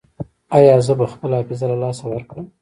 ایا 0.57 0.75
زه 0.85 0.93
به 0.99 1.05
خپله 1.13 1.35
حافظه 1.39 1.65
له 1.71 1.77
لاسه 1.83 2.03
ورکړم؟ 2.09 2.45